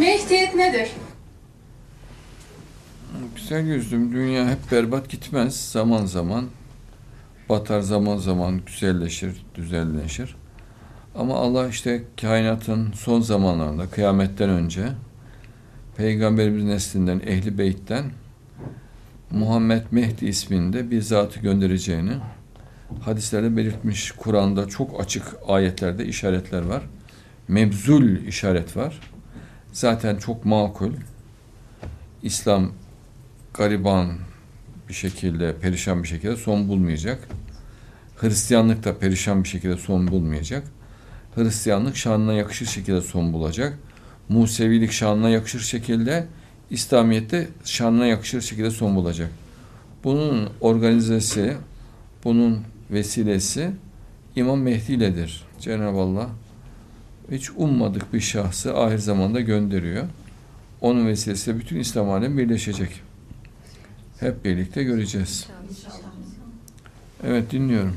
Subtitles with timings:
[0.00, 0.90] Mehdiyet nedir?
[3.36, 4.12] Güzel yüzdüm.
[4.12, 5.70] Dünya hep berbat gitmez.
[5.70, 6.44] Zaman zaman
[7.48, 10.36] batar, zaman zaman güzelleşir, düzelleşir.
[11.14, 14.88] Ama Allah işte kainatın son zamanlarında, kıyametten önce
[15.96, 18.04] Peygamberimiz neslinden, Ehli Beyt'ten
[19.30, 22.12] Muhammed Mehdi isminde bir zatı göndereceğini
[23.00, 24.12] hadislerde belirtmiş.
[24.12, 26.82] Kur'an'da çok açık ayetlerde işaretler var.
[27.48, 29.00] Mebzul işaret var.
[29.72, 30.92] Zaten çok makul.
[32.22, 32.72] İslam
[33.54, 34.12] gariban
[34.88, 37.28] bir şekilde, perişan bir şekilde son bulmayacak.
[38.16, 40.62] Hristiyanlık da perişan bir şekilde son bulmayacak.
[41.34, 43.78] Hristiyanlık şanına yakışır şekilde son bulacak.
[44.28, 46.26] Musevilik şanına yakışır şekilde,
[46.70, 49.30] İslamiyet'te şanına yakışır şekilde son bulacak.
[50.04, 51.56] Bunun organizesi,
[52.24, 52.58] bunun
[52.90, 53.70] vesilesi
[54.36, 55.44] İmam Mehdi iledir.
[55.60, 56.28] Cenab-ı Allah
[57.30, 60.04] hiç ummadık bir şahsı ahir zamanda gönderiyor.
[60.80, 63.02] Onun vesilesiyle bütün İslam alemi birleşecek.
[64.20, 65.46] Hep birlikte göreceğiz.
[67.24, 67.96] Evet dinliyorum.